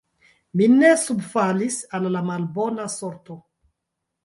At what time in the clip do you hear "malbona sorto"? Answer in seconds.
2.31-3.41